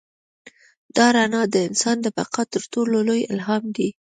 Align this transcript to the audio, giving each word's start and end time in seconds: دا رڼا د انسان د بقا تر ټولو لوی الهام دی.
دا 0.95 1.05
رڼا 1.15 1.41
د 1.53 1.55
انسان 1.67 1.97
د 2.01 2.07
بقا 2.17 2.43
تر 2.53 2.63
ټولو 2.73 2.95
لوی 3.07 3.21
الهام 3.33 3.63
دی. 3.75 3.89